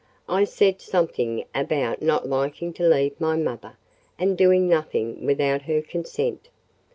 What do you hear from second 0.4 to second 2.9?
said something about not liking to